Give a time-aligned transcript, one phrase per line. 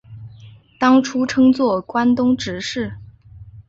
[0.79, 2.97] 当初称作关东执事。